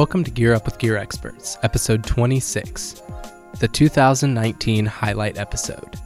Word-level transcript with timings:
Welcome 0.00 0.24
to 0.24 0.30
Gear 0.30 0.54
Up 0.54 0.64
with 0.64 0.78
Gear 0.78 0.96
Experts, 0.96 1.58
episode 1.62 2.04
26, 2.04 3.02
the 3.58 3.68
2019 3.68 4.86
highlight 4.86 5.36
episode. 5.36 6.00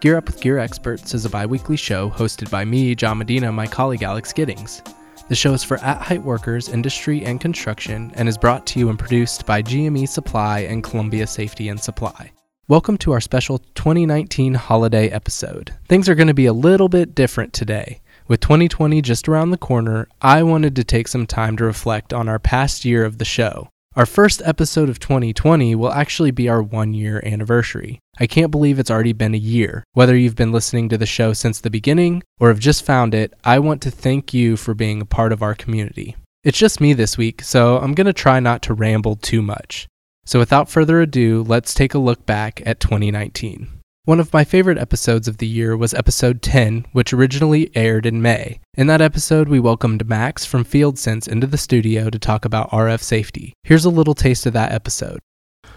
Gear 0.00 0.16
Up 0.16 0.26
with 0.26 0.40
Gear 0.40 0.58
Experts 0.58 1.14
is 1.14 1.24
a 1.24 1.30
bi 1.30 1.46
weekly 1.46 1.76
show 1.76 2.10
hosted 2.10 2.50
by 2.50 2.64
me, 2.64 2.96
John 2.96 3.18
Medina, 3.18 3.46
and 3.46 3.54
my 3.54 3.68
colleague 3.68 4.02
Alex 4.02 4.32
Giddings. 4.32 4.82
The 5.28 5.36
show 5.36 5.52
is 5.52 5.62
for 5.62 5.78
at 5.84 6.02
height 6.02 6.24
workers, 6.24 6.68
industry, 6.68 7.24
and 7.24 7.40
construction, 7.40 8.10
and 8.16 8.28
is 8.28 8.36
brought 8.36 8.66
to 8.66 8.80
you 8.80 8.88
and 8.88 8.98
produced 8.98 9.46
by 9.46 9.62
GME 9.62 10.08
Supply 10.08 10.58
and 10.58 10.82
Columbia 10.82 11.28
Safety 11.28 11.68
and 11.68 11.78
Supply. 11.78 12.32
Welcome 12.66 12.98
to 12.98 13.12
our 13.12 13.20
special 13.20 13.58
2019 13.76 14.54
holiday 14.54 15.10
episode. 15.10 15.72
Things 15.86 16.08
are 16.08 16.16
going 16.16 16.26
to 16.26 16.34
be 16.34 16.46
a 16.46 16.52
little 16.52 16.88
bit 16.88 17.14
different 17.14 17.52
today. 17.52 18.00
With 18.28 18.40
2020 18.40 19.02
just 19.02 19.28
around 19.28 19.50
the 19.50 19.58
corner, 19.58 20.08
I 20.20 20.42
wanted 20.42 20.76
to 20.76 20.84
take 20.84 21.08
some 21.08 21.26
time 21.26 21.56
to 21.56 21.64
reflect 21.64 22.12
on 22.12 22.28
our 22.28 22.38
past 22.38 22.84
year 22.84 23.04
of 23.04 23.18
the 23.18 23.24
show. 23.24 23.68
Our 23.94 24.06
first 24.06 24.40
episode 24.44 24.88
of 24.88 24.98
2020 25.00 25.74
will 25.74 25.92
actually 25.92 26.30
be 26.30 26.48
our 26.48 26.62
one 26.62 26.94
year 26.94 27.20
anniversary. 27.26 27.98
I 28.18 28.26
can't 28.26 28.50
believe 28.50 28.78
it's 28.78 28.90
already 28.90 29.12
been 29.12 29.34
a 29.34 29.38
year. 29.38 29.84
Whether 29.92 30.16
you've 30.16 30.36
been 30.36 30.52
listening 30.52 30.88
to 30.88 30.98
the 30.98 31.04
show 31.04 31.32
since 31.32 31.60
the 31.60 31.68
beginning 31.68 32.22
or 32.40 32.48
have 32.48 32.58
just 32.58 32.86
found 32.86 33.12
it, 33.12 33.34
I 33.44 33.58
want 33.58 33.82
to 33.82 33.90
thank 33.90 34.32
you 34.32 34.56
for 34.56 34.72
being 34.72 35.02
a 35.02 35.06
part 35.06 35.32
of 35.32 35.42
our 35.42 35.54
community. 35.54 36.16
It's 36.44 36.58
just 36.58 36.80
me 36.80 36.92
this 36.92 37.18
week, 37.18 37.42
so 37.42 37.78
I'm 37.78 37.92
going 37.92 38.06
to 38.06 38.12
try 38.12 38.40
not 38.40 38.62
to 38.62 38.74
ramble 38.74 39.16
too 39.16 39.42
much. 39.42 39.86
So 40.24 40.38
without 40.38 40.70
further 40.70 41.00
ado, 41.00 41.44
let's 41.46 41.74
take 41.74 41.92
a 41.92 41.98
look 41.98 42.24
back 42.24 42.62
at 42.64 42.80
2019. 42.80 43.81
One 44.04 44.18
of 44.18 44.32
my 44.32 44.42
favorite 44.42 44.78
episodes 44.78 45.28
of 45.28 45.38
the 45.38 45.46
year 45.46 45.76
was 45.76 45.94
episode 45.94 46.42
10, 46.42 46.86
which 46.90 47.12
originally 47.12 47.70
aired 47.76 48.04
in 48.04 48.20
May. 48.20 48.58
In 48.74 48.88
that 48.88 49.00
episode, 49.00 49.48
we 49.48 49.60
welcomed 49.60 50.08
Max 50.08 50.44
from 50.44 50.64
FieldSense 50.64 51.28
into 51.28 51.46
the 51.46 51.56
studio 51.56 52.10
to 52.10 52.18
talk 52.18 52.44
about 52.44 52.68
RF 52.72 53.00
safety. 53.00 53.52
Here's 53.62 53.84
a 53.84 53.90
little 53.90 54.14
taste 54.14 54.44
of 54.44 54.54
that 54.54 54.72
episode. 54.72 55.20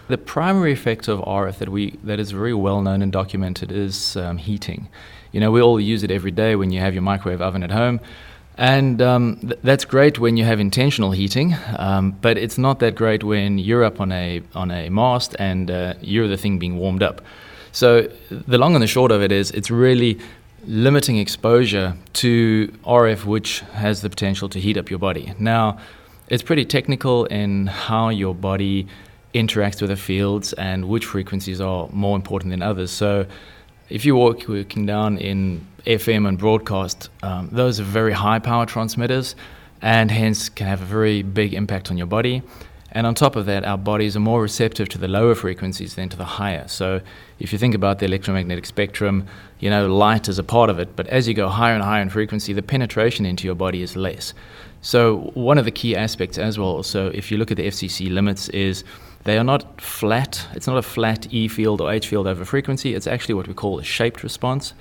The 0.08 0.18
primary 0.18 0.72
effect 0.73 1.08
of 1.08 1.20
RF 1.20 1.59
that 1.59 1.70
we 1.70 2.00
that 2.03 2.20
is 2.20 2.31
very 2.31 2.56
well 2.56 2.81
known 2.81 3.03
and 3.03 3.12
documented 3.12 3.72
is 3.72 4.18
um, 4.18 4.38
heating. 4.38 4.90
You 5.31 5.40
know, 5.40 5.52
we 5.52 5.62
all 5.62 5.80
use 5.80 6.02
it 6.02 6.09
every 6.09 6.31
day 6.31 6.56
when 6.56 6.72
you 6.72 6.80
have 6.80 6.96
your 6.96 7.03
microwave 7.03 7.44
oven 7.44 7.62
at 7.62 7.70
home. 7.70 8.00
And 8.58 9.03
um, 9.03 9.38
th- 9.42 9.59
that's 9.62 9.86
great 9.86 10.18
when 10.18 10.36
you 10.36 10.46
have 10.46 10.59
intentional 10.59 11.12
heating, 11.12 11.56
um, 11.78 12.18
but 12.22 12.40
it's 12.40 12.58
not 12.58 12.80
that 12.80 12.96
great 12.96 13.23
when 13.23 13.59
you're 13.59 13.84
up 13.84 14.02
on 14.02 14.12
a 14.12 14.42
on 14.56 14.72
a 14.72 14.90
mast 14.90 15.36
and 15.38 15.70
uh, 15.70 15.94
you're 16.02 16.28
the 16.28 16.38
thing 16.38 16.58
being 16.58 16.78
warmed 16.78 17.03
up. 17.03 17.22
So 17.76 18.09
the 18.30 18.58
long 18.58 18.73
and 18.73 18.81
the 18.81 18.88
short 18.88 19.12
of 19.12 19.22
it 19.22 19.34
is 19.34 19.52
it's 19.52 19.70
really 19.70 20.18
limiting 20.66 21.18
exposure 21.18 21.98
to 22.14 22.73
RF, 22.86 23.26
which 23.26 23.59
has 23.73 24.00
the 24.00 24.09
potential 24.09 24.48
to 24.48 24.62
heat 24.62 24.78
up 24.78 24.90
your 24.90 24.98
body. 24.98 25.34
Now, 25.40 25.80
it's 26.30 26.42
pretty 26.42 26.64
technical 26.64 27.26
in 27.26 27.68
how 27.68 28.08
your 28.08 28.34
body 28.34 28.88
interacts 29.34 29.81
with 29.81 29.90
the 29.90 29.98
fields 29.98 30.53
and 30.53 30.88
which 30.88 31.03
frequencies 31.03 31.59
are 31.59 31.90
more 31.92 32.16
important 32.16 32.52
than 32.52 32.62
others. 32.62 32.92
So, 32.92 33.26
if 33.90 34.06
you're 34.06 34.16
working 34.16 34.86
down 34.86 35.18
in 35.18 35.68
FM 35.86 36.30
and 36.30 36.38
broadcast, 36.38 37.09
um, 37.23 37.50
those 37.52 37.81
are 37.81 37.84
very 37.84 38.14
high 38.14 38.40
power 38.40 38.66
transmitters 38.66 39.36
and 39.81 40.09
hence 40.09 40.48
can 40.48 40.68
have 40.68 40.81
a 40.81 40.86
very 40.86 41.23
big 41.23 41.53
impact 41.53 41.92
on 41.92 41.98
your 41.98 42.08
body. 42.08 42.42
And 42.95 43.05
on 43.05 43.13
top 43.13 43.35
of 43.35 43.45
that, 43.45 43.65
our 43.65 43.77
bodies 43.77 44.15
are 44.15 44.21
more 44.21 44.41
receptive 44.41 44.88
to 44.89 44.97
the 44.97 45.09
lower 45.09 45.35
frequencies 45.35 45.95
than 45.95 46.07
to 46.09 46.17
the 46.17 46.23
higher. 46.23 46.65
So 46.69 47.01
if 47.39 47.51
you 47.51 47.59
think 47.59 47.75
about 47.75 48.00
the 48.00 48.06
electromagnetic 48.06 48.66
spectrum, 48.66 49.28
you 49.59 49.69
know, 49.69 49.94
light 49.94 50.29
is 50.29 50.39
a 50.39 50.44
part 50.44 50.69
of 50.69 50.79
it, 50.79 50.95
but 50.95 51.05
as 51.07 51.28
you 51.28 51.34
go 51.34 51.50
higher 51.50 51.73
and 51.73 51.84
higher 51.84 52.01
in 52.01 52.09
frequency, 52.09 52.53
the 52.53 52.61
penetration 52.61 53.25
into 53.25 53.45
your 53.45 53.55
body 53.55 53.81
is 53.81 53.97
less. 53.97 54.34
So 54.81 55.31
one 55.34 55.57
of 55.57 55.66
the 55.66 55.72
key 55.72 55.94
aspects 55.94 56.38
as 56.38 56.57
well, 56.57 56.84
so 56.84 57.07
if 57.07 57.31
you 57.31 57.38
look 57.38 57.51
at 57.51 57.57
the 57.57 57.67
FCC 57.67 58.09
limits, 58.09 58.47
is 58.50 58.85
they 59.25 59.38
are 59.38 59.44
not 59.44 59.81
flat. 59.81 60.47
It's 60.53 60.67
not 60.67 60.78
a 60.78 60.81
flat 60.81 61.28
E 61.34 61.50
field 61.50 61.81
or 61.81 61.91
H 61.91 62.07
field 62.07 62.28
over 62.28 62.45
frequency. 62.45 62.95
It's 62.95 63.07
actually 63.07 63.34
what 63.34 63.47
we 63.47 63.53
call 63.53 63.78
a 63.78 63.84
shaped 63.84 64.23
response. 64.23 64.73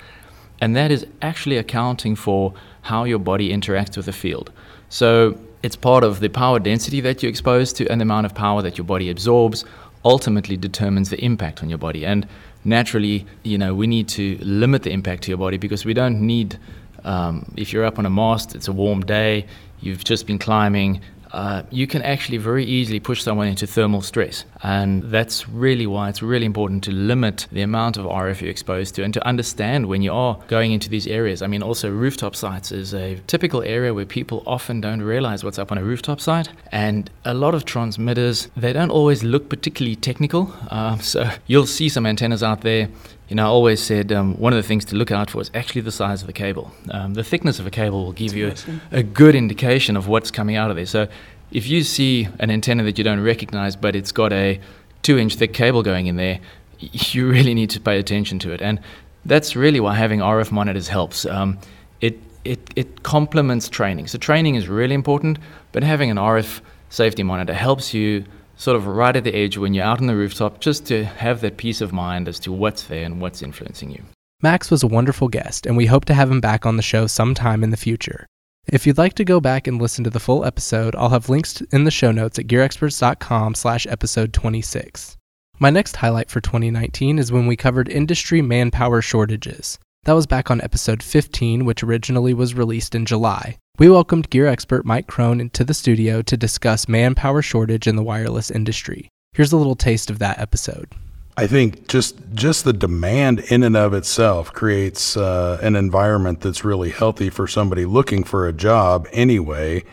And 0.61 0.73
that 0.77 0.89
is 0.89 1.05
actually 1.21 1.57
accounting 1.57 2.15
for 2.15 2.53
how 2.83 3.03
your 3.03 3.19
body 3.19 3.49
interacts 3.51 3.97
with 3.97 4.05
the 4.05 4.13
field. 4.13 4.53
So 4.87 5.37
it's 5.65 5.75
part 5.75 6.03
of 6.03 6.19
the 6.19 6.29
power 6.29 6.59
density 6.59 7.01
that 7.01 7.23
you're 7.23 7.29
exposed 7.31 7.75
to 7.77 7.87
and 7.87 7.99
the 7.99 8.03
amount 8.03 8.27
of 8.27 8.35
power 8.35 8.61
that 8.61 8.77
your 8.77 8.85
body 8.85 9.09
absorbs 9.09 9.65
ultimately 10.03 10.55
determines 10.55 11.09
the 11.09 11.19
impact 11.25 11.63
on 11.63 11.69
your 11.69 11.79
body. 11.79 12.05
And 12.05 12.27
naturally, 12.63 13.25
you 13.41 13.57
know, 13.57 13.73
we 13.73 13.87
need 13.87 14.07
to 14.09 14.37
limit 14.41 14.83
the 14.83 14.91
impact 14.91 15.23
to 15.23 15.31
your 15.31 15.39
body 15.39 15.57
because 15.57 15.83
we 15.83 15.95
don't 15.95 16.21
need, 16.21 16.59
um, 17.03 17.51
if 17.57 17.73
you're 17.73 17.83
up 17.83 17.97
on 17.97 18.05
a 18.05 18.11
mast, 18.11 18.53
it's 18.53 18.67
a 18.67 18.71
warm 18.71 19.01
day, 19.01 19.47
you've 19.81 20.03
just 20.03 20.27
been 20.27 20.37
climbing, 20.37 21.01
uh, 21.35 21.63
you 21.69 21.85
can 21.85 22.01
actually 22.01 22.37
very 22.37 22.63
easily 22.63 22.99
push 22.99 23.21
someone 23.21 23.47
into 23.47 23.67
thermal 23.67 24.01
stress. 24.01 24.45
And 24.63 25.03
that's 25.03 25.49
really 25.49 25.85
why 25.85 26.07
it's 26.07 26.21
really 26.21 26.45
important 26.45 26.85
to 26.85 26.91
limit 26.91 27.47
the 27.51 27.61
amount 27.61 27.97
of 27.97 28.05
RF 28.05 28.39
you're 28.39 28.49
exposed 28.49 28.95
to 28.95 29.03
and 29.03 29.13
to 29.13 29.27
understand 29.27 29.87
when 29.87 30.01
you 30.01 30.13
are 30.13 30.39
going 30.47 30.71
into 30.71 30.89
these 30.89 31.07
areas. 31.07 31.41
I 31.41 31.47
mean, 31.47 31.61
also, 31.61 31.91
rooftop 31.91 32.37
sites 32.37 32.71
is 32.71 32.93
a 32.93 33.19
typical 33.27 33.61
area 33.63 33.93
where 33.93 34.05
people 34.05 34.43
often 34.47 34.79
don't 34.79 35.01
realize 35.01 35.43
what's 35.43 35.59
up 35.59 35.73
on 35.73 35.77
a 35.77 35.83
rooftop 35.83 36.21
site. 36.21 36.47
And 36.71 37.09
a 37.25 37.33
lot 37.33 37.53
of 37.53 37.65
transmitters, 37.65 38.47
they 38.55 38.71
don't 38.71 38.91
always 38.91 39.21
look 39.21 39.49
particularly 39.49 39.97
technical. 39.97 40.53
Uh, 40.71 40.97
so 40.99 41.29
you'll 41.47 41.67
see 41.67 41.89
some 41.89 42.05
antennas 42.05 42.43
out 42.43 42.61
there 42.61 42.87
you 43.27 43.35
know, 43.35 43.43
I 43.43 43.47
always 43.47 43.81
said 43.81 44.11
um, 44.11 44.35
one 44.35 44.53
of 44.53 44.57
the 44.57 44.67
things 44.67 44.85
to 44.85 44.95
look 44.95 45.11
out 45.11 45.31
for 45.31 45.41
is 45.41 45.49
actually 45.53 45.81
the 45.81 45.91
size 45.91 46.21
of 46.21 46.27
the 46.27 46.33
cable. 46.33 46.71
Um, 46.91 47.15
the 47.15 47.23
thickness 47.23 47.59
of 47.59 47.65
a 47.65 47.71
cable 47.71 48.05
will 48.05 48.11
give 48.11 48.35
you 48.35 48.53
a, 48.91 48.99
a, 48.99 49.03
good 49.03 49.33
indication 49.33 49.97
of 49.97 50.07
what's 50.07 50.29
coming 50.29 50.55
out 50.55 50.69
of 50.69 50.75
there. 50.75 50.85
So 50.85 51.07
if 51.51 51.67
you 51.67 51.83
see 51.83 52.27
an 52.39 52.51
antenna 52.51 52.83
that 52.83 52.97
you 52.97 53.03
don't 53.03 53.21
recognize, 53.21 53.75
but 53.75 53.95
it's 53.95 54.11
got 54.11 54.31
a 54.31 54.59
two 55.01 55.17
inch 55.17 55.35
thick 55.35 55.53
cable 55.53 55.81
going 55.81 56.05
in 56.05 56.17
there, 56.17 56.39
you 56.79 57.27
really 57.29 57.55
need 57.55 57.71
to 57.71 57.79
pay 57.79 57.97
attention 57.97 58.37
to 58.39 58.51
it. 58.51 58.61
And 58.61 58.79
that's 59.25 59.55
really 59.55 59.79
why 59.79 59.95
having 59.95 60.19
RF 60.19 60.51
monitors 60.51 60.87
helps. 60.87 61.25
Um, 61.25 61.57
it, 62.01 62.19
it, 62.43 62.69
it 62.75 63.01
complements 63.01 63.69
training. 63.69 64.05
So 64.05 64.19
training 64.19 64.53
is 64.53 64.69
really 64.69 64.93
important, 64.93 65.39
but 65.71 65.81
having 65.81 66.11
an 66.11 66.17
RF 66.17 66.61
safety 66.89 67.23
monitor 67.23 67.55
helps 67.55 67.91
you 67.91 68.23
sort 68.55 68.77
of 68.77 68.87
right 68.87 69.15
at 69.15 69.23
the 69.23 69.35
edge 69.35 69.57
when 69.57 69.73
you're 69.73 69.85
out 69.85 69.99
on 69.99 70.07
the 70.07 70.15
rooftop, 70.15 70.59
just 70.59 70.85
to 70.87 71.05
have 71.05 71.41
that 71.41 71.57
peace 71.57 71.81
of 71.81 71.93
mind 71.93 72.27
as 72.27 72.39
to 72.39 72.51
what's 72.51 72.83
there 72.83 73.05
and 73.05 73.21
what's 73.21 73.41
influencing 73.41 73.91
you. 73.91 74.03
Max 74.41 74.69
was 74.69 74.83
a 74.83 74.87
wonderful 74.87 75.27
guest, 75.27 75.65
and 75.65 75.77
we 75.77 75.85
hope 75.85 76.05
to 76.05 76.13
have 76.13 76.29
him 76.29 76.41
back 76.41 76.65
on 76.65 76.77
the 76.77 76.83
show 76.83 77.07
sometime 77.07 77.63
in 77.63 77.71
the 77.71 77.77
future. 77.77 78.27
If 78.67 78.87
you'd 78.87 78.97
like 78.97 79.13
to 79.15 79.23
go 79.23 79.39
back 79.39 79.67
and 79.67 79.81
listen 79.81 80.03
to 80.03 80.09
the 80.09 80.19
full 80.19 80.43
episode, 80.43 80.95
I'll 80.95 81.09
have 81.09 81.29
links 81.29 81.61
in 81.71 81.83
the 81.83 81.91
show 81.91 82.11
notes 82.11 82.39
at 82.39 82.47
gearexperts.com 82.47 83.55
slash 83.55 83.85
episode 83.87 84.33
26. 84.33 85.17
My 85.59 85.69
next 85.69 85.95
highlight 85.95 86.29
for 86.29 86.41
2019 86.41 87.19
is 87.19 87.31
when 87.31 87.47
we 87.47 87.55
covered 87.55 87.87
industry 87.87 88.41
manpower 88.41 89.01
shortages. 89.01 89.79
That 90.03 90.13
was 90.13 90.27
back 90.27 90.51
on 90.51 90.61
episode 90.61 91.01
15, 91.01 91.63
which 91.63 91.83
originally 91.83 92.33
was 92.33 92.55
released 92.55 92.93
in 92.93 93.05
July. 93.05 93.57
We 93.77 93.89
welcomed 93.89 94.29
gear 94.29 94.47
expert 94.47 94.85
Mike 94.85 95.07
Crone 95.07 95.41
into 95.41 95.65
the 95.65 95.73
studio 95.73 96.21
to 96.21 96.37
discuss 96.37 96.87
manpower 96.87 97.41
shortage 97.41 97.87
in 97.87 97.97
the 97.97 98.03
wireless 98.03 98.49
industry. 98.49 99.09
Here's 99.33 99.51
a 99.51 99.57
little 99.57 99.75
taste 99.75 100.09
of 100.09 100.19
that 100.19 100.39
episode. 100.39 100.93
I 101.35 101.45
think 101.45 101.89
just 101.89 102.15
just 102.33 102.63
the 102.63 102.71
demand 102.71 103.41
in 103.41 103.63
and 103.63 103.75
of 103.75 103.93
itself 103.93 104.53
creates 104.53 105.17
uh, 105.17 105.59
an 105.61 105.75
environment 105.75 106.39
that's 106.39 106.63
really 106.63 106.89
healthy 106.89 107.29
for 107.29 107.47
somebody 107.47 107.83
looking 107.83 108.23
for 108.23 108.47
a 108.47 108.53
job 108.53 109.09
anyway. 109.11 109.83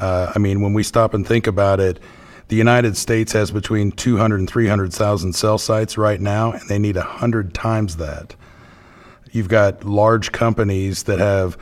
Uh, 0.00 0.32
I 0.34 0.40
mean, 0.40 0.60
when 0.60 0.74
we 0.74 0.82
stop 0.82 1.14
and 1.14 1.24
think 1.24 1.46
about 1.46 1.78
it, 1.78 2.00
the 2.48 2.56
United 2.56 2.96
States 2.96 3.30
has 3.30 3.52
between 3.52 3.92
200 3.92 4.40
and 4.40 4.50
300,000 4.50 5.34
cell 5.34 5.56
sites 5.56 5.96
right 5.96 6.20
now, 6.20 6.50
and 6.50 6.68
they 6.68 6.80
need 6.80 6.96
100 6.96 7.54
times 7.54 7.94
that. 7.98 8.34
You've 9.30 9.46
got 9.46 9.84
large 9.84 10.32
companies 10.32 11.04
that 11.04 11.20
have 11.20 11.56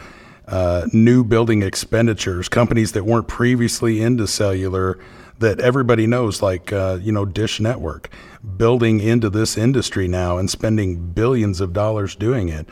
uh, 0.49 0.87
new 0.93 1.23
building 1.25 1.63
expenditures, 1.63 2.49
companies 2.49 2.93
that 2.93 3.05
weren't 3.05 3.29
previously 3.29 4.01
into 4.01 4.27
cellular 4.27 4.99
that 5.39 5.61
everybody 5.61 6.07
knows, 6.07 6.43
like 6.43 6.73
uh, 6.73 6.99
you 7.01 7.13
know 7.13 7.25
Dish 7.25 7.61
Network, 7.61 8.11
building 8.57 9.01
into 9.01 9.31
this 9.31 9.57
industry 9.57 10.09
now 10.09 10.39
and 10.39 10.51
spending 10.51 11.13
billions 11.13 11.61
of 11.61 11.73
dollars 11.73 12.17
doing 12.17 12.49
it. 12.49 12.69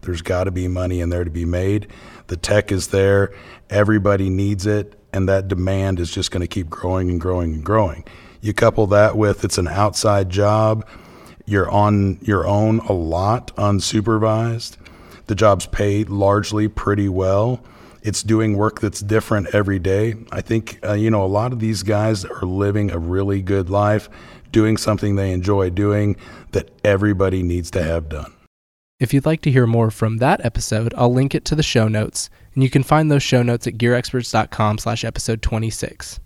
There's 0.00 0.22
got 0.22 0.44
to 0.44 0.50
be 0.50 0.68
money 0.68 1.00
in 1.00 1.10
there 1.10 1.24
to 1.24 1.30
be 1.30 1.44
made. 1.44 1.86
The 2.28 2.36
tech 2.36 2.72
is 2.72 2.88
there. 2.88 3.32
Everybody 3.70 4.30
needs 4.30 4.66
it, 4.66 4.98
and 5.12 5.28
that 5.28 5.48
demand 5.48 6.00
is 6.00 6.10
just 6.10 6.30
going 6.30 6.40
to 6.40 6.48
keep 6.48 6.68
growing 6.68 7.10
and 7.10 7.20
growing 7.20 7.54
and 7.54 7.64
growing. 7.64 8.04
You 8.40 8.52
couple 8.52 8.86
that 8.88 9.16
with 9.16 9.44
it's 9.44 9.58
an 9.58 9.68
outside 9.68 10.30
job 10.30 10.86
you're 11.48 11.70
on 11.70 12.18
your 12.20 12.46
own 12.46 12.80
a 12.80 12.92
lot, 12.92 13.56
unsupervised. 13.56 14.76
The 15.28 15.34
job's 15.34 15.66
pay 15.66 16.04
largely 16.04 16.68
pretty 16.68 17.08
well. 17.08 17.62
It's 18.02 18.22
doing 18.22 18.56
work 18.56 18.80
that's 18.80 19.00
different 19.00 19.54
every 19.54 19.78
day. 19.78 20.14
I 20.32 20.40
think, 20.40 20.78
uh, 20.84 20.94
you 20.94 21.10
know, 21.10 21.24
a 21.24 21.26
lot 21.26 21.52
of 21.52 21.60
these 21.60 21.82
guys 21.82 22.24
are 22.24 22.42
living 22.42 22.90
a 22.90 22.98
really 22.98 23.42
good 23.42 23.70
life, 23.70 24.08
doing 24.50 24.76
something 24.76 25.16
they 25.16 25.32
enjoy 25.32 25.70
doing 25.70 26.16
that 26.52 26.70
everybody 26.84 27.42
needs 27.42 27.70
to 27.72 27.82
have 27.82 28.08
done. 28.08 28.32
If 28.98 29.14
you'd 29.14 29.26
like 29.26 29.42
to 29.42 29.50
hear 29.50 29.66
more 29.66 29.90
from 29.90 30.16
that 30.16 30.44
episode, 30.44 30.92
I'll 30.96 31.12
link 31.12 31.34
it 31.34 31.44
to 31.46 31.54
the 31.54 31.62
show 31.62 31.86
notes, 31.86 32.30
and 32.54 32.64
you 32.64 32.70
can 32.70 32.82
find 32.82 33.10
those 33.10 33.22
show 33.22 33.42
notes 33.42 33.66
at 33.66 33.74
gearexperts.com 33.74 34.78
slash 34.78 35.04
episode 35.04 35.42
26. 35.42 36.18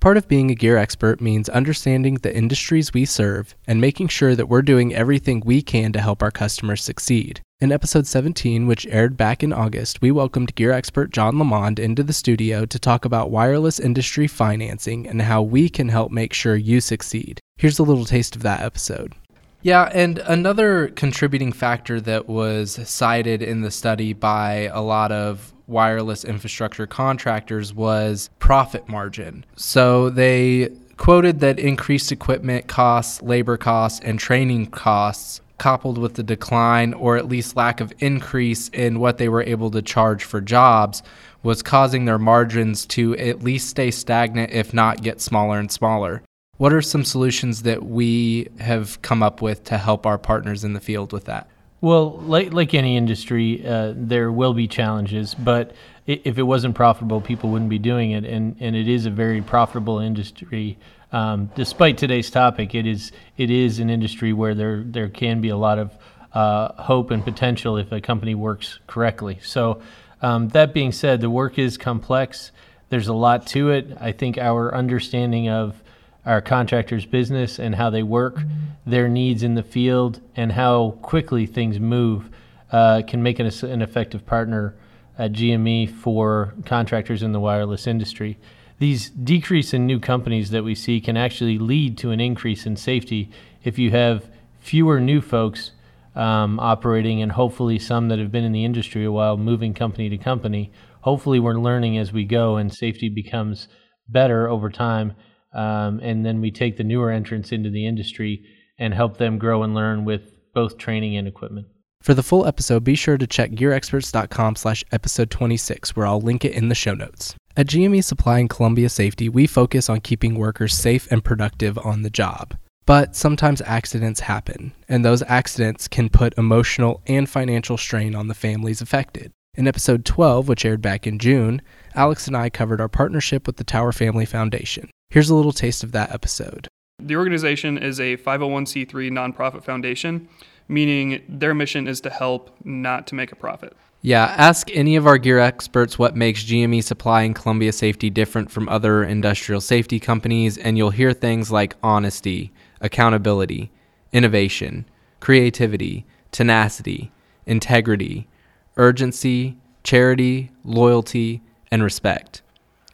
Part 0.00 0.16
of 0.16 0.28
being 0.28 0.48
a 0.48 0.54
gear 0.54 0.76
expert 0.76 1.20
means 1.20 1.48
understanding 1.48 2.14
the 2.14 2.34
industries 2.34 2.94
we 2.94 3.04
serve 3.04 3.56
and 3.66 3.80
making 3.80 4.06
sure 4.06 4.36
that 4.36 4.48
we're 4.48 4.62
doing 4.62 4.94
everything 4.94 5.42
we 5.44 5.60
can 5.60 5.92
to 5.92 6.00
help 6.00 6.22
our 6.22 6.30
customers 6.30 6.84
succeed. 6.84 7.40
In 7.60 7.72
episode 7.72 8.06
17, 8.06 8.68
which 8.68 8.86
aired 8.86 9.16
back 9.16 9.42
in 9.42 9.52
August, 9.52 10.00
we 10.00 10.12
welcomed 10.12 10.54
gear 10.54 10.70
expert 10.70 11.10
John 11.10 11.36
Lamond 11.36 11.80
into 11.80 12.04
the 12.04 12.12
studio 12.12 12.64
to 12.64 12.78
talk 12.78 13.04
about 13.04 13.32
wireless 13.32 13.80
industry 13.80 14.28
financing 14.28 15.08
and 15.08 15.22
how 15.22 15.42
we 15.42 15.68
can 15.68 15.88
help 15.88 16.12
make 16.12 16.32
sure 16.32 16.54
you 16.54 16.80
succeed. 16.80 17.40
Here's 17.56 17.80
a 17.80 17.82
little 17.82 18.04
taste 18.04 18.36
of 18.36 18.42
that 18.42 18.60
episode. 18.60 19.14
Yeah, 19.62 19.90
and 19.92 20.18
another 20.18 20.88
contributing 20.88 21.52
factor 21.52 22.00
that 22.02 22.28
was 22.28 22.78
cited 22.88 23.42
in 23.42 23.62
the 23.62 23.70
study 23.70 24.12
by 24.12 24.70
a 24.72 24.80
lot 24.80 25.10
of 25.10 25.52
wireless 25.66 26.24
infrastructure 26.24 26.86
contractors 26.86 27.74
was 27.74 28.30
profit 28.38 28.88
margin. 28.88 29.44
So 29.56 30.10
they 30.10 30.70
quoted 30.96 31.40
that 31.40 31.58
increased 31.58 32.12
equipment 32.12 32.68
costs, 32.68 33.20
labor 33.20 33.56
costs, 33.56 34.00
and 34.00 34.18
training 34.18 34.66
costs 34.66 35.40
coupled 35.58 35.98
with 35.98 36.14
the 36.14 36.22
decline 36.22 36.94
or 36.94 37.16
at 37.16 37.28
least 37.28 37.56
lack 37.56 37.80
of 37.80 37.92
increase 37.98 38.68
in 38.68 39.00
what 39.00 39.18
they 39.18 39.28
were 39.28 39.42
able 39.42 39.70
to 39.72 39.82
charge 39.82 40.22
for 40.22 40.40
jobs 40.40 41.02
was 41.42 41.62
causing 41.62 42.04
their 42.04 42.18
margins 42.18 42.86
to 42.86 43.16
at 43.16 43.42
least 43.42 43.68
stay 43.68 43.90
stagnant 43.90 44.52
if 44.52 44.72
not 44.72 45.02
get 45.02 45.20
smaller 45.20 45.58
and 45.58 45.70
smaller. 45.70 46.22
What 46.58 46.72
are 46.72 46.82
some 46.82 47.04
solutions 47.04 47.62
that 47.62 47.84
we 47.84 48.48
have 48.58 49.00
come 49.00 49.22
up 49.22 49.40
with 49.40 49.62
to 49.64 49.78
help 49.78 50.06
our 50.06 50.18
partners 50.18 50.64
in 50.64 50.72
the 50.72 50.80
field 50.80 51.12
with 51.12 51.26
that? 51.26 51.48
Well, 51.80 52.18
like, 52.18 52.52
like 52.52 52.74
any 52.74 52.96
industry, 52.96 53.64
uh, 53.64 53.92
there 53.94 54.32
will 54.32 54.52
be 54.52 54.66
challenges, 54.66 55.36
but 55.36 55.72
if 56.06 56.36
it 56.36 56.42
wasn't 56.42 56.74
profitable, 56.74 57.20
people 57.20 57.50
wouldn't 57.50 57.70
be 57.70 57.78
doing 57.78 58.10
it. 58.10 58.24
And, 58.24 58.56
and 58.58 58.74
it 58.74 58.88
is 58.88 59.06
a 59.06 59.10
very 59.10 59.40
profitable 59.40 60.00
industry. 60.00 60.76
Um, 61.12 61.48
despite 61.54 61.96
today's 61.96 62.28
topic, 62.28 62.74
it 62.74 62.86
is 62.86 63.12
it 63.36 63.50
is 63.50 63.78
an 63.78 63.88
industry 63.88 64.32
where 64.32 64.54
there 64.54 64.82
there 64.84 65.08
can 65.08 65.40
be 65.40 65.48
a 65.48 65.56
lot 65.56 65.78
of 65.78 65.96
uh, 66.34 66.82
hope 66.82 67.10
and 67.10 67.24
potential 67.24 67.78
if 67.78 67.92
a 67.92 68.00
company 68.00 68.34
works 68.34 68.78
correctly. 68.86 69.38
So, 69.42 69.80
um, 70.20 70.48
that 70.48 70.74
being 70.74 70.92
said, 70.92 71.22
the 71.22 71.30
work 71.30 71.58
is 71.58 71.78
complex. 71.78 72.52
There's 72.90 73.08
a 73.08 73.14
lot 73.14 73.46
to 73.48 73.70
it. 73.70 73.96
I 74.00 74.12
think 74.12 74.36
our 74.36 74.74
understanding 74.74 75.48
of 75.48 75.82
our 76.28 76.42
contractors' 76.42 77.06
business 77.06 77.58
and 77.58 77.74
how 77.74 77.88
they 77.88 78.02
work, 78.02 78.42
their 78.84 79.08
needs 79.08 79.42
in 79.42 79.54
the 79.54 79.62
field, 79.62 80.20
and 80.36 80.52
how 80.52 80.90
quickly 81.00 81.46
things 81.46 81.80
move 81.80 82.28
uh, 82.70 83.00
can 83.06 83.22
make 83.22 83.38
an, 83.38 83.46
an 83.46 83.80
effective 83.80 84.26
partner 84.26 84.76
at 85.18 85.32
GME 85.32 85.90
for 85.90 86.54
contractors 86.66 87.22
in 87.22 87.32
the 87.32 87.40
wireless 87.40 87.86
industry. 87.86 88.38
These 88.78 89.08
decrease 89.08 89.72
in 89.72 89.86
new 89.86 89.98
companies 89.98 90.50
that 90.50 90.64
we 90.64 90.74
see 90.74 91.00
can 91.00 91.16
actually 91.16 91.58
lead 91.58 91.96
to 91.98 92.10
an 92.10 92.20
increase 92.20 92.66
in 92.66 92.76
safety 92.76 93.30
if 93.64 93.78
you 93.78 93.90
have 93.90 94.28
fewer 94.60 95.00
new 95.00 95.22
folks 95.22 95.72
um, 96.14 96.60
operating 96.60 97.22
and 97.22 97.32
hopefully 97.32 97.78
some 97.78 98.08
that 98.08 98.18
have 98.18 98.30
been 98.30 98.44
in 98.44 98.52
the 98.52 98.66
industry 98.66 99.04
a 99.04 99.10
while 99.10 99.38
moving 99.38 99.72
company 99.72 100.10
to 100.10 100.18
company. 100.18 100.70
Hopefully, 101.00 101.40
we're 101.40 101.54
learning 101.54 101.96
as 101.96 102.12
we 102.12 102.24
go 102.24 102.56
and 102.56 102.72
safety 102.72 103.08
becomes 103.08 103.66
better 104.08 104.46
over 104.48 104.68
time 104.68 105.14
um, 105.52 106.00
and 106.02 106.24
then 106.24 106.40
we 106.40 106.50
take 106.50 106.76
the 106.76 106.84
newer 106.84 107.10
entrants 107.10 107.52
into 107.52 107.70
the 107.70 107.86
industry 107.86 108.44
and 108.78 108.94
help 108.94 109.16
them 109.16 109.38
grow 109.38 109.62
and 109.62 109.74
learn 109.74 110.04
with 110.04 110.52
both 110.54 110.78
training 110.78 111.16
and 111.16 111.26
equipment. 111.26 111.66
For 112.02 112.14
the 112.14 112.22
full 112.22 112.46
episode, 112.46 112.84
be 112.84 112.94
sure 112.94 113.18
to 113.18 113.26
check 113.26 113.50
gearexperts.com 113.50 114.56
slash 114.56 114.84
episode 114.92 115.30
26, 115.30 115.96
where 115.96 116.06
I'll 116.06 116.20
link 116.20 116.44
it 116.44 116.52
in 116.52 116.68
the 116.68 116.74
show 116.74 116.94
notes. 116.94 117.34
At 117.56 117.66
GME 117.66 118.04
Supply 118.04 118.38
and 118.38 118.48
Columbia 118.48 118.88
Safety, 118.88 119.28
we 119.28 119.46
focus 119.48 119.90
on 119.90 120.00
keeping 120.00 120.36
workers 120.36 120.74
safe 120.74 121.10
and 121.10 121.24
productive 121.24 121.76
on 121.78 122.02
the 122.02 122.10
job. 122.10 122.56
But 122.86 123.16
sometimes 123.16 123.60
accidents 123.62 124.20
happen, 124.20 124.72
and 124.88 125.04
those 125.04 125.22
accidents 125.24 125.88
can 125.88 126.08
put 126.08 126.38
emotional 126.38 127.02
and 127.06 127.28
financial 127.28 127.76
strain 127.76 128.14
on 128.14 128.28
the 128.28 128.34
families 128.34 128.80
affected. 128.80 129.32
In 129.54 129.66
episode 129.66 130.04
12, 130.04 130.48
which 130.48 130.64
aired 130.64 130.80
back 130.80 131.06
in 131.06 131.18
June, 131.18 131.60
Alex 131.94 132.28
and 132.28 132.36
I 132.36 132.48
covered 132.48 132.80
our 132.80 132.88
partnership 132.88 133.46
with 133.46 133.56
the 133.56 133.64
Tower 133.64 133.90
Family 133.90 134.24
Foundation. 134.24 134.88
Here's 135.10 135.30
a 135.30 135.34
little 135.34 135.52
taste 135.52 135.82
of 135.82 135.92
that 135.92 136.12
episode. 136.12 136.68
The 136.98 137.16
organization 137.16 137.78
is 137.78 137.98
a 137.98 138.18
501c3 138.18 139.10
nonprofit 139.10 139.64
foundation, 139.64 140.28
meaning 140.68 141.22
their 141.26 141.54
mission 141.54 141.88
is 141.88 142.02
to 142.02 142.10
help, 142.10 142.54
not 142.62 143.06
to 143.06 143.14
make 143.14 143.32
a 143.32 143.36
profit. 143.36 143.74
Yeah, 144.02 144.26
ask 144.36 144.70
any 144.74 144.96
of 144.96 145.06
our 145.06 145.16
gear 145.16 145.38
experts 145.38 145.98
what 145.98 146.14
makes 146.14 146.44
GME 146.44 146.84
Supply 146.84 147.22
and 147.22 147.34
Columbia 147.34 147.72
Safety 147.72 148.10
different 148.10 148.50
from 148.50 148.68
other 148.68 149.02
industrial 149.02 149.62
safety 149.62 149.98
companies, 149.98 150.58
and 150.58 150.76
you'll 150.76 150.90
hear 150.90 151.14
things 151.14 151.50
like 151.50 151.76
honesty, 151.82 152.52
accountability, 152.82 153.72
innovation, 154.12 154.84
creativity, 155.20 156.04
tenacity, 156.32 157.10
integrity, 157.46 158.28
urgency, 158.76 159.56
charity, 159.84 160.50
loyalty, 160.64 161.40
and 161.70 161.82
respect. 161.82 162.42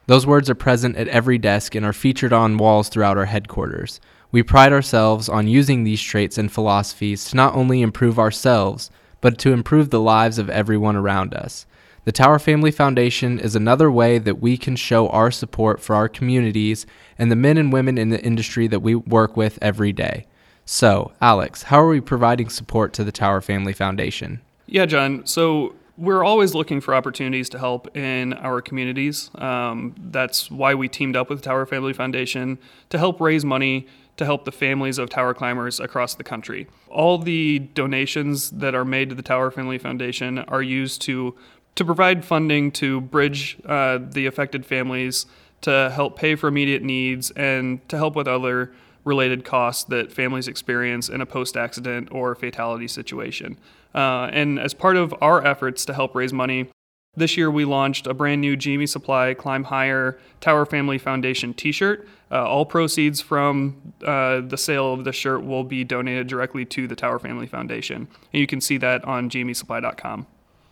Those 0.07 0.27
words 0.27 0.51
are 0.51 0.55
present 0.55 0.97
at 0.97 1.09
every 1.09 1.39
desk 1.39 1.75
and 1.75 1.85
are 1.87 1.93
featured 1.93 2.33
on 2.33 2.59
walls 2.59 2.89
throughout 2.89 3.17
our 3.17 3.25
headquarters. 3.25 4.01
We 4.31 4.43
pride 4.43 4.73
ourselves 4.73 5.29
on 5.29 5.49
using 5.49 5.85
these 5.85 6.03
traits 6.03 6.37
and 6.37 6.53
philosophies 6.53 7.25
to 7.27 7.37
not 7.37 7.55
only 7.55 7.81
improve 7.81 8.19
ourselves, 8.19 8.91
but 9.21 9.39
to 9.39 9.53
improve 9.53 9.89
the 9.91 10.01
lives 10.01 10.39
of 10.39 10.51
everyone 10.51 10.97
around 10.97 11.33
us. 11.33 11.65
The 12.05 12.13
Tower 12.13 12.39
Family 12.39 12.71
Foundation 12.71 13.39
is 13.39 13.57
another 13.57 13.91
way 13.91 14.19
that 14.19 14.43
we 14.43 14.59
can 14.59 14.77
show 14.77 15.09
our 15.09 15.31
support 15.31 15.81
for 15.81 15.95
our 15.97 16.09
communities 16.09 16.85
and 17.19 17.31
the 17.31 17.37
men 17.37 17.57
and 17.57 17.73
women 17.73 17.97
in 17.97 18.11
the 18.11 18.23
industry 18.23 18.67
that 18.67 18.81
we 18.81 18.95
work 18.95 19.39
with 19.39 19.59
every 19.63 19.93
day. 19.93 20.27
So, 20.67 21.13
Alex, 21.23 21.63
how 21.63 21.81
are 21.81 21.89
we 21.89 22.03
providing 22.03 22.51
support 22.51 22.93
to 22.95 23.05
the 23.05 23.13
Tower 23.13 23.41
Family 23.41 23.73
Foundation? 23.73 24.43
Yeah, 24.67 24.85
John. 24.85 25.25
So, 25.25 25.75
we're 25.97 26.25
always 26.25 26.55
looking 26.55 26.81
for 26.81 26.95
opportunities 26.95 27.49
to 27.51 27.59
help 27.59 27.97
in 27.97 28.33
our 28.35 28.61
communities. 28.61 29.31
Um, 29.37 29.95
that's 29.99 30.51
why 30.51 30.75
we 30.75 30.89
teamed 30.89 31.17
up 31.17 31.31
with 31.31 31.43
Tower 31.43 31.67
Family 31.67 31.93
Foundation 31.93 32.59
to 32.91 32.99
help 32.99 33.21
raise 33.21 33.45
money 33.45 33.87
to 34.17 34.25
help 34.25 34.45
the 34.45 34.53
families 34.53 34.99
of 34.99 35.11
tower 35.11 35.35
climbers 35.35 35.81
across 35.81 36.15
the 36.15 36.25
country. 36.25 36.69
All 36.89 37.19
the 37.19 37.59
donations 37.59 38.51
that 38.51 38.75
are 38.75 38.85
made 38.85 39.09
to 39.09 39.15
the 39.15 39.23
Tower 39.23 39.51
Family 39.51 39.79
Foundation 39.79 40.39
are 40.39 40.63
used 40.63 41.03
to 41.03 41.35
to 41.75 41.85
provide 41.85 42.25
funding 42.25 42.71
to 42.71 43.01
bridge 43.01 43.57
uh, 43.67 43.99
the 44.01 44.27
affected 44.27 44.65
families, 44.65 45.27
to 45.61 45.91
help 45.93 46.17
pay 46.17 46.37
for 46.37 46.47
immediate 46.47 46.83
needs, 46.83 47.33
and 47.33 47.87
to 47.89 47.97
help 47.97 48.15
with 48.15 48.29
other 48.29 48.73
related 49.05 49.45
costs 49.45 49.83
that 49.85 50.13
families 50.13 50.47
experience 50.47 51.09
in 51.09 51.21
a 51.21 51.27
post 51.27 51.57
accident 51.57 52.09
or 52.13 52.37
fatality 52.37 52.87
situation. 52.87 53.59
Uh, 53.95 54.29
and 54.33 54.59
as 54.59 54.75
part 54.75 54.97
of 54.97 55.15
our 55.21 55.45
efforts 55.45 55.85
to 55.85 55.95
help 55.95 56.15
raise 56.15 56.33
money, 56.33 56.69
this 57.17 57.37
year 57.37 57.51
we 57.51 57.65
launched 57.65 58.07
a 58.07 58.15
brand 58.15 58.41
new 58.41 58.57
GME 58.57 58.89
Supply 58.89 59.35
Climb 59.35 59.65
Higher 59.65 60.19
Tower 60.41 60.67
Family 60.67 60.99
Foundation 60.99 61.55
t 61.55 61.71
shirt. 61.71 62.09
Uh, 62.31 62.45
all 62.45 62.67
proceeds 62.67 63.21
from 63.21 63.95
uh, 64.05 64.41
the 64.41 64.57
sale 64.57 64.93
of 64.93 65.05
the 65.05 65.13
shirt 65.13 65.45
will 65.45 65.63
be 65.63 65.85
donated 65.85 66.27
directly 66.27 66.65
to 66.65 66.89
the 66.89 66.97
Tower 66.97 67.21
Family 67.21 67.47
Foundation. 67.47 68.09
And 68.33 68.41
you 68.41 68.47
can 68.47 68.61
see 68.61 68.79
that 68.79 69.05
on 69.05 69.31
gmesupply.com. 69.31 70.27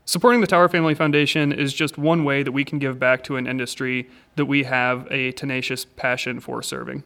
Supporting 0.05 0.41
the 0.41 0.49
Tower 0.49 0.69
Family 0.69 0.95
Foundation 0.95 1.53
is 1.53 1.73
just 1.73 1.97
one 1.97 2.25
way 2.25 2.43
that 2.43 2.51
we 2.51 2.65
can 2.65 2.81
give 2.81 2.99
back 2.99 3.23
to 3.25 3.37
an 3.37 3.47
industry 3.47 4.11
that 4.35 4.47
we 4.47 4.65
have 4.65 5.07
a 5.13 5.31
tenacious 5.33 5.85
passion 5.85 6.41
for 6.41 6.61
serving. 6.61 7.05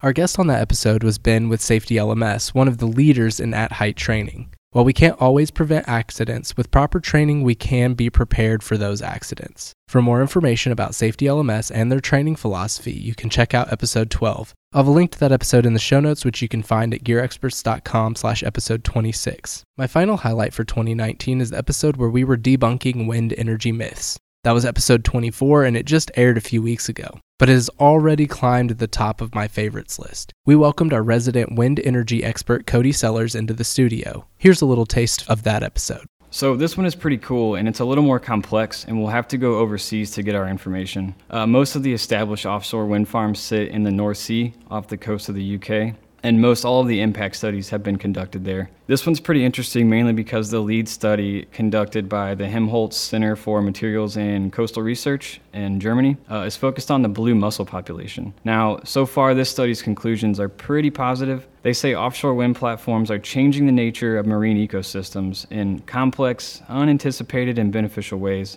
Our 0.00 0.14
guest 0.14 0.38
on 0.38 0.46
that 0.46 0.60
episode 0.60 1.04
was 1.04 1.18
Ben 1.18 1.50
with 1.50 1.60
Safety 1.60 1.96
LMS, 1.96 2.54
one 2.54 2.66
of 2.66 2.78
the 2.78 2.86
leaders 2.86 3.40
in 3.40 3.52
at 3.52 3.72
height 3.72 3.96
training. 3.96 4.53
While 4.74 4.84
we 4.84 4.92
can't 4.92 5.20
always 5.22 5.52
prevent 5.52 5.88
accidents, 5.88 6.56
with 6.56 6.72
proper 6.72 6.98
training, 6.98 7.44
we 7.44 7.54
can 7.54 7.94
be 7.94 8.10
prepared 8.10 8.60
for 8.64 8.76
those 8.76 9.00
accidents. 9.00 9.72
For 9.86 10.02
more 10.02 10.20
information 10.20 10.72
about 10.72 10.96
Safety 10.96 11.26
LMS 11.26 11.70
and 11.72 11.92
their 11.92 12.00
training 12.00 12.34
philosophy, 12.34 12.90
you 12.90 13.14
can 13.14 13.30
check 13.30 13.54
out 13.54 13.72
episode 13.72 14.10
12. 14.10 14.52
I'll 14.72 14.80
have 14.80 14.88
a 14.88 14.90
link 14.90 15.12
to 15.12 15.20
that 15.20 15.30
episode 15.30 15.64
in 15.64 15.74
the 15.74 15.78
show 15.78 16.00
notes, 16.00 16.24
which 16.24 16.42
you 16.42 16.48
can 16.48 16.64
find 16.64 16.92
at 16.92 17.04
gearexperts.com 17.04 18.16
slash 18.16 18.42
episode 18.42 18.82
26. 18.82 19.62
My 19.78 19.86
final 19.86 20.16
highlight 20.16 20.52
for 20.52 20.64
2019 20.64 21.40
is 21.40 21.50
the 21.50 21.58
episode 21.58 21.96
where 21.96 22.10
we 22.10 22.24
were 22.24 22.36
debunking 22.36 23.06
wind 23.06 23.32
energy 23.38 23.70
myths. 23.70 24.18
That 24.44 24.52
was 24.52 24.66
episode 24.66 25.06
24, 25.06 25.64
and 25.64 25.74
it 25.74 25.86
just 25.86 26.10
aired 26.16 26.36
a 26.36 26.42
few 26.42 26.60
weeks 26.60 26.86
ago. 26.90 27.18
But 27.38 27.48
it 27.48 27.54
has 27.54 27.70
already 27.80 28.26
climbed 28.26 28.68
to 28.68 28.74
the 28.74 28.86
top 28.86 29.22
of 29.22 29.34
my 29.34 29.48
favorites 29.48 29.98
list. 29.98 30.34
We 30.44 30.54
welcomed 30.54 30.92
our 30.92 31.02
resident 31.02 31.56
wind 31.56 31.80
energy 31.82 32.22
expert, 32.22 32.66
Cody 32.66 32.92
Sellers, 32.92 33.34
into 33.34 33.54
the 33.54 33.64
studio. 33.64 34.26
Here's 34.36 34.60
a 34.60 34.66
little 34.66 34.84
taste 34.84 35.24
of 35.30 35.44
that 35.44 35.62
episode. 35.62 36.04
So 36.30 36.56
this 36.56 36.76
one 36.76 36.84
is 36.84 36.94
pretty 36.94 37.16
cool, 37.16 37.54
and 37.54 37.66
it's 37.66 37.80
a 37.80 37.86
little 37.86 38.04
more 38.04 38.20
complex, 38.20 38.84
and 38.84 38.98
we'll 38.98 39.08
have 39.08 39.28
to 39.28 39.38
go 39.38 39.60
overseas 39.60 40.10
to 40.10 40.22
get 40.22 40.34
our 40.34 40.46
information. 40.46 41.14
Uh, 41.30 41.46
most 41.46 41.74
of 41.74 41.82
the 41.82 41.94
established 41.94 42.44
offshore 42.44 42.84
wind 42.84 43.08
farms 43.08 43.38
sit 43.38 43.68
in 43.68 43.82
the 43.82 43.90
North 43.90 44.18
Sea 44.18 44.52
off 44.70 44.88
the 44.88 44.98
coast 44.98 45.30
of 45.30 45.36
the 45.36 45.54
UK, 45.54 45.94
and 46.24 46.40
most 46.40 46.64
all 46.64 46.80
of 46.80 46.88
the 46.88 47.02
impact 47.02 47.36
studies 47.36 47.68
have 47.68 47.82
been 47.82 47.98
conducted 47.98 48.46
there. 48.46 48.70
This 48.86 49.06
one's 49.06 49.20
pretty 49.20 49.44
interesting 49.44 49.90
mainly 49.90 50.14
because 50.14 50.50
the 50.50 50.60
lead 50.60 50.88
study 50.88 51.44
conducted 51.52 52.08
by 52.08 52.34
the 52.34 52.48
Helmholtz 52.48 52.96
Center 52.96 53.36
for 53.36 53.60
Materials 53.60 54.16
and 54.16 54.50
Coastal 54.50 54.82
Research 54.82 55.40
in 55.52 55.78
Germany 55.80 56.16
uh, 56.30 56.40
is 56.40 56.56
focused 56.56 56.90
on 56.90 57.02
the 57.02 57.08
blue 57.08 57.34
mussel 57.34 57.66
population. 57.66 58.32
Now, 58.42 58.80
so 58.84 59.04
far, 59.04 59.34
this 59.34 59.50
study's 59.50 59.82
conclusions 59.82 60.40
are 60.40 60.48
pretty 60.48 60.90
positive. 60.90 61.46
They 61.62 61.74
say 61.74 61.94
offshore 61.94 62.34
wind 62.34 62.56
platforms 62.56 63.10
are 63.10 63.18
changing 63.18 63.66
the 63.66 63.72
nature 63.72 64.16
of 64.16 64.26
marine 64.26 64.56
ecosystems 64.56 65.50
in 65.52 65.80
complex, 65.80 66.62
unanticipated, 66.68 67.58
and 67.58 67.70
beneficial 67.70 68.18
ways. 68.18 68.56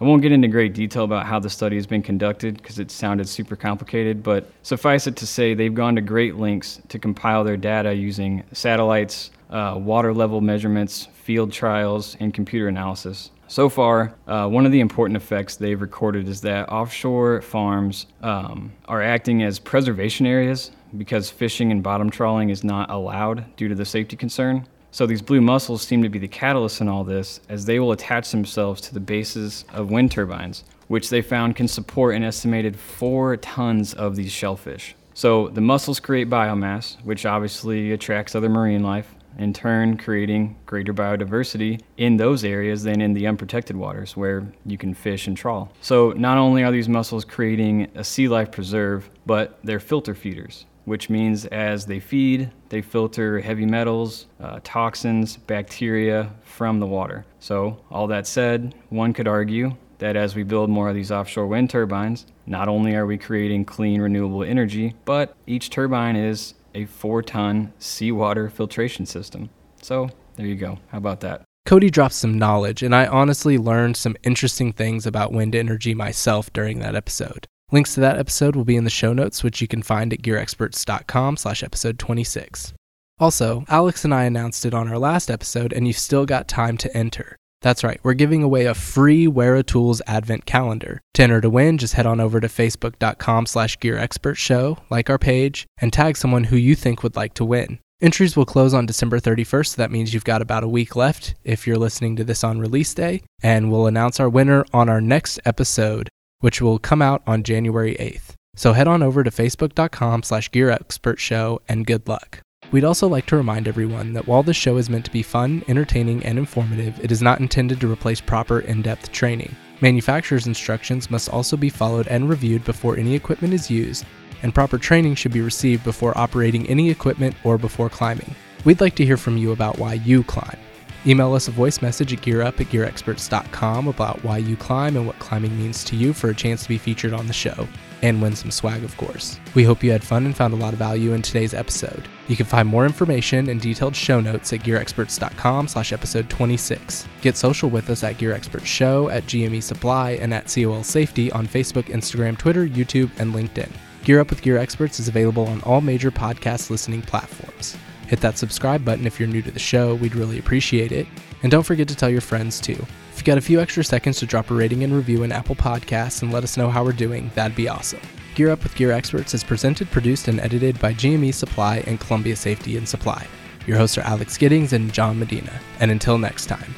I 0.00 0.04
won't 0.04 0.22
get 0.22 0.30
into 0.30 0.46
great 0.46 0.74
detail 0.74 1.02
about 1.02 1.26
how 1.26 1.40
the 1.40 1.50
study 1.50 1.74
has 1.74 1.86
been 1.86 2.02
conducted 2.02 2.56
because 2.56 2.78
it 2.78 2.92
sounded 2.92 3.28
super 3.28 3.56
complicated, 3.56 4.22
but 4.22 4.48
suffice 4.62 5.08
it 5.08 5.16
to 5.16 5.26
say 5.26 5.54
they've 5.54 5.74
gone 5.74 5.96
to 5.96 6.00
great 6.00 6.36
lengths 6.36 6.80
to 6.88 7.00
compile 7.00 7.42
their 7.42 7.56
data 7.56 7.92
using 7.92 8.44
satellites, 8.52 9.32
uh, 9.50 9.74
water 9.76 10.14
level 10.14 10.40
measurements, 10.40 11.08
field 11.14 11.52
trials, 11.52 12.16
and 12.20 12.32
computer 12.32 12.68
analysis. 12.68 13.32
So 13.48 13.68
far, 13.68 14.14
uh, 14.28 14.46
one 14.46 14.66
of 14.66 14.72
the 14.72 14.80
important 14.80 15.16
effects 15.16 15.56
they've 15.56 15.80
recorded 15.80 16.28
is 16.28 16.42
that 16.42 16.68
offshore 16.68 17.42
farms 17.42 18.06
um, 18.22 18.72
are 18.86 19.02
acting 19.02 19.42
as 19.42 19.58
preservation 19.58 20.26
areas 20.26 20.70
because 20.96 21.28
fishing 21.28 21.72
and 21.72 21.82
bottom 21.82 22.08
trawling 22.08 22.50
is 22.50 22.62
not 22.62 22.88
allowed 22.88 23.56
due 23.56 23.68
to 23.68 23.74
the 23.74 23.84
safety 23.84 24.16
concern. 24.16 24.66
So 24.90 25.06
these 25.06 25.22
blue 25.22 25.40
mussels 25.40 25.82
seem 25.82 26.02
to 26.02 26.08
be 26.08 26.18
the 26.18 26.28
catalyst 26.28 26.80
in 26.80 26.88
all 26.88 27.04
this, 27.04 27.40
as 27.48 27.66
they 27.66 27.78
will 27.78 27.92
attach 27.92 28.30
themselves 28.30 28.80
to 28.82 28.94
the 28.94 29.00
bases 29.00 29.64
of 29.72 29.90
wind 29.90 30.10
turbines, 30.10 30.64
which 30.88 31.10
they 31.10 31.20
found 31.20 31.56
can 31.56 31.68
support 31.68 32.14
an 32.14 32.24
estimated 32.24 32.76
four 32.76 33.36
tons 33.36 33.92
of 33.94 34.16
these 34.16 34.32
shellfish. 34.32 34.94
So 35.14 35.48
the 35.48 35.60
mussels 35.60 36.00
create 36.00 36.30
biomass, 36.30 36.96
which 37.04 37.26
obviously 37.26 37.92
attracts 37.92 38.34
other 38.34 38.48
marine 38.48 38.82
life, 38.82 39.14
in 39.36 39.52
turn 39.52 39.96
creating 39.96 40.56
greater 40.66 40.92
biodiversity 40.92 41.80
in 41.96 42.16
those 42.16 42.44
areas 42.44 42.82
than 42.82 43.00
in 43.00 43.12
the 43.12 43.26
unprotected 43.26 43.76
waters 43.76 44.16
where 44.16 44.46
you 44.66 44.76
can 44.78 44.94
fish 44.94 45.26
and 45.26 45.36
trawl. 45.36 45.70
So 45.80 46.10
not 46.12 46.38
only 46.38 46.64
are 46.64 46.72
these 46.72 46.88
mussels 46.88 47.24
creating 47.24 47.88
a 47.94 48.02
sea 48.02 48.28
life 48.28 48.50
preserve, 48.50 49.08
but 49.26 49.58
they're 49.62 49.80
filter 49.80 50.14
feeders 50.14 50.66
which 50.88 51.10
means 51.10 51.44
as 51.46 51.86
they 51.86 52.00
feed, 52.00 52.50
they 52.70 52.82
filter 52.82 53.40
heavy 53.40 53.66
metals, 53.66 54.26
uh, 54.40 54.60
toxins, 54.64 55.36
bacteria 55.36 56.30
from 56.42 56.80
the 56.80 56.86
water. 56.86 57.24
So, 57.40 57.78
all 57.90 58.06
that 58.08 58.26
said, 58.26 58.74
one 58.88 59.12
could 59.12 59.28
argue 59.28 59.76
that 59.98 60.16
as 60.16 60.34
we 60.34 60.42
build 60.42 60.70
more 60.70 60.88
of 60.88 60.94
these 60.94 61.10
offshore 61.10 61.46
wind 61.46 61.70
turbines, 61.70 62.26
not 62.46 62.68
only 62.68 62.94
are 62.94 63.06
we 63.06 63.18
creating 63.18 63.64
clean, 63.64 64.00
renewable 64.00 64.44
energy, 64.44 64.94
but 65.04 65.36
each 65.46 65.70
turbine 65.70 66.16
is 66.16 66.54
a 66.74 66.86
four 66.86 67.22
ton 67.22 67.72
seawater 67.78 68.48
filtration 68.48 69.06
system. 69.06 69.50
So, 69.82 70.10
there 70.36 70.46
you 70.46 70.56
go. 70.56 70.78
How 70.88 70.98
about 70.98 71.20
that? 71.20 71.42
Cody 71.66 71.90
dropped 71.90 72.14
some 72.14 72.38
knowledge, 72.38 72.82
and 72.82 72.94
I 72.94 73.06
honestly 73.06 73.58
learned 73.58 73.96
some 73.96 74.16
interesting 74.22 74.72
things 74.72 75.04
about 75.04 75.32
wind 75.32 75.54
energy 75.54 75.94
myself 75.94 76.50
during 76.52 76.78
that 76.78 76.94
episode. 76.94 77.46
Links 77.70 77.92
to 77.94 78.00
that 78.00 78.18
episode 78.18 78.56
will 78.56 78.64
be 78.64 78.76
in 78.76 78.84
the 78.84 78.90
show 78.90 79.12
notes, 79.12 79.44
which 79.44 79.60
you 79.60 79.68
can 79.68 79.82
find 79.82 80.12
at 80.12 80.22
gearexperts.com 80.22 81.36
slash 81.36 81.62
episode 81.62 81.98
26. 81.98 82.72
Also, 83.20 83.64
Alex 83.68 84.04
and 84.04 84.14
I 84.14 84.24
announced 84.24 84.64
it 84.64 84.72
on 84.72 84.88
our 84.88 84.98
last 84.98 85.30
episode, 85.30 85.72
and 85.72 85.86
you've 85.86 85.98
still 85.98 86.24
got 86.24 86.48
time 86.48 86.78
to 86.78 86.96
enter. 86.96 87.36
That's 87.60 87.84
right, 87.84 88.00
we're 88.02 88.14
giving 88.14 88.42
away 88.42 88.66
a 88.66 88.74
free 88.74 89.26
Wera 89.26 89.62
Tools 89.62 90.00
Advent 90.06 90.46
Calendar. 90.46 91.00
To 91.14 91.22
enter 91.22 91.40
to 91.40 91.50
win, 91.50 91.76
just 91.76 91.94
head 91.94 92.06
on 92.06 92.20
over 92.20 92.40
to 92.40 92.46
facebook.com 92.46 93.46
slash 93.46 93.76
gearexpertshow, 93.78 94.78
like 94.88 95.10
our 95.10 95.18
page, 95.18 95.66
and 95.78 95.92
tag 95.92 96.16
someone 96.16 96.44
who 96.44 96.56
you 96.56 96.74
think 96.74 97.02
would 97.02 97.16
like 97.16 97.34
to 97.34 97.44
win. 97.44 97.80
Entries 98.00 98.36
will 98.36 98.46
close 98.46 98.72
on 98.72 98.86
December 98.86 99.18
31st, 99.18 99.66
so 99.66 99.82
that 99.82 99.90
means 99.90 100.14
you've 100.14 100.24
got 100.24 100.40
about 100.40 100.62
a 100.62 100.68
week 100.68 100.94
left 100.94 101.34
if 101.42 101.66
you're 101.66 101.76
listening 101.76 102.14
to 102.14 102.24
this 102.24 102.44
on 102.44 102.60
release 102.60 102.94
day, 102.94 103.22
and 103.42 103.70
we'll 103.70 103.88
announce 103.88 104.20
our 104.20 104.28
winner 104.28 104.64
on 104.72 104.88
our 104.88 105.00
next 105.00 105.40
episode 105.44 106.08
which 106.40 106.60
will 106.60 106.78
come 106.78 107.02
out 107.02 107.22
on 107.26 107.42
January 107.42 107.94
8th. 107.96 108.34
So 108.54 108.72
head 108.72 108.88
on 108.88 109.02
over 109.02 109.22
to 109.22 109.30
facebook.com 109.30 110.22
slash 110.22 110.50
gearexpertshow 110.50 111.58
and 111.68 111.86
good 111.86 112.08
luck. 112.08 112.40
We'd 112.70 112.84
also 112.84 113.08
like 113.08 113.24
to 113.26 113.36
remind 113.36 113.66
everyone 113.66 114.12
that 114.12 114.26
while 114.26 114.42
this 114.42 114.56
show 114.56 114.76
is 114.76 114.90
meant 114.90 115.04
to 115.06 115.10
be 115.10 115.22
fun, 115.22 115.62
entertaining, 115.68 116.22
and 116.24 116.38
informative, 116.38 117.02
it 117.02 117.10
is 117.10 117.22
not 117.22 117.40
intended 117.40 117.80
to 117.80 117.90
replace 117.90 118.20
proper 118.20 118.60
in 118.60 118.82
depth 118.82 119.10
training. 119.10 119.56
Manufacturer's 119.80 120.46
instructions 120.46 121.10
must 121.10 121.30
also 121.30 121.56
be 121.56 121.70
followed 121.70 122.08
and 122.08 122.28
reviewed 122.28 122.64
before 122.64 122.96
any 122.96 123.14
equipment 123.14 123.54
is 123.54 123.70
used, 123.70 124.04
and 124.42 124.54
proper 124.54 124.76
training 124.76 125.14
should 125.14 125.32
be 125.32 125.40
received 125.40 125.84
before 125.84 126.18
operating 126.18 126.68
any 126.68 126.90
equipment 126.90 127.34
or 127.44 127.56
before 127.56 127.88
climbing. 127.88 128.34
We'd 128.64 128.80
like 128.80 128.96
to 128.96 129.04
hear 129.04 129.16
from 129.16 129.38
you 129.38 129.52
about 129.52 129.78
why 129.78 129.94
you 129.94 130.22
climb. 130.24 130.58
Email 131.06 131.32
us 131.34 131.48
a 131.48 131.52
voice 131.52 131.80
message 131.80 132.12
at 132.12 132.20
gearup 132.20 132.60
at 132.60 132.66
gearexperts.com 132.66 133.88
about 133.88 134.22
why 134.24 134.38
you 134.38 134.56
climb 134.56 134.96
and 134.96 135.06
what 135.06 135.18
climbing 135.18 135.56
means 135.56 135.84
to 135.84 135.96
you 135.96 136.12
for 136.12 136.30
a 136.30 136.34
chance 136.34 136.64
to 136.64 136.68
be 136.68 136.78
featured 136.78 137.12
on 137.12 137.26
the 137.26 137.32
show 137.32 137.68
and 138.02 138.20
win 138.20 138.34
some 138.34 138.50
swag, 138.50 138.84
of 138.84 138.96
course. 138.96 139.38
We 139.54 139.64
hope 139.64 139.82
you 139.82 139.90
had 139.90 140.04
fun 140.04 140.26
and 140.26 140.36
found 140.36 140.54
a 140.54 140.56
lot 140.56 140.72
of 140.72 140.78
value 140.78 141.12
in 141.12 141.22
today's 141.22 141.54
episode. 141.54 142.06
You 142.28 142.36
can 142.36 142.46
find 142.46 142.68
more 142.68 142.84
information 142.86 143.48
and 143.48 143.60
detailed 143.60 143.96
show 143.96 144.20
notes 144.20 144.52
at 144.52 144.60
gearexperts.com 144.60 145.68
slash 145.68 145.92
episode 145.92 146.28
26. 146.30 147.08
Get 147.22 147.36
social 147.36 147.70
with 147.70 147.90
us 147.90 148.04
at 148.04 148.18
Gear 148.18 148.32
Experts 148.32 148.66
Show, 148.66 149.08
at 149.08 149.24
GME 149.24 149.62
Supply, 149.62 150.12
and 150.12 150.32
at 150.32 150.52
COL 150.52 150.84
Safety 150.84 151.32
on 151.32 151.46
Facebook, 151.46 151.84
Instagram, 151.84 152.38
Twitter, 152.38 152.66
YouTube, 152.66 153.10
and 153.18 153.34
LinkedIn. 153.34 153.70
Gear 154.04 154.20
Up 154.20 154.30
with 154.30 154.42
Gear 154.42 154.58
Experts 154.58 155.00
is 155.00 155.08
available 155.08 155.46
on 155.46 155.60
all 155.62 155.80
major 155.80 156.10
podcast 156.10 156.70
listening 156.70 157.02
platforms. 157.02 157.76
Hit 158.08 158.20
that 158.22 158.38
subscribe 158.38 158.84
button 158.84 159.06
if 159.06 159.20
you're 159.20 159.28
new 159.28 159.42
to 159.42 159.50
the 159.50 159.58
show, 159.58 159.94
we'd 159.94 160.16
really 160.16 160.38
appreciate 160.38 160.92
it. 160.92 161.06
And 161.42 161.52
don't 161.52 161.62
forget 161.62 161.86
to 161.88 161.94
tell 161.94 162.08
your 162.08 162.22
friends 162.22 162.58
too. 162.58 162.86
If 163.12 163.18
you 163.18 163.24
got 163.24 163.36
a 163.38 163.42
few 163.42 163.60
extra 163.60 163.84
seconds 163.84 164.18
to 164.18 164.26
drop 164.26 164.50
a 164.50 164.54
rating 164.54 164.82
and 164.82 164.94
review 164.94 165.24
in 165.24 165.30
Apple 165.30 165.54
Podcasts 165.54 166.22
and 166.22 166.32
let 166.32 166.42
us 166.42 166.56
know 166.56 166.70
how 166.70 166.82
we're 166.82 166.92
doing, 166.92 167.30
that'd 167.34 167.56
be 167.56 167.68
awesome. 167.68 168.00
Gear 168.34 168.50
Up 168.50 168.62
with 168.62 168.74
Gear 168.76 168.92
Experts 168.92 169.34
is 169.34 169.44
presented, 169.44 169.90
produced, 169.90 170.28
and 170.28 170.40
edited 170.40 170.80
by 170.80 170.94
GME 170.94 171.34
Supply 171.34 171.78
and 171.86 172.00
Columbia 172.00 172.36
Safety 172.36 172.76
and 172.76 172.88
Supply. 172.88 173.26
Your 173.66 173.76
hosts 173.76 173.98
are 173.98 174.02
Alex 174.02 174.38
Giddings 174.38 174.72
and 174.72 174.90
John 174.92 175.18
Medina. 175.18 175.60
And 175.80 175.90
until 175.90 176.16
next 176.16 176.46
time, 176.46 176.74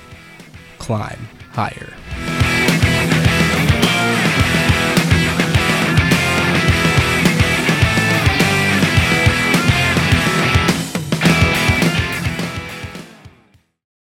climb 0.78 1.28
higher. 1.52 2.29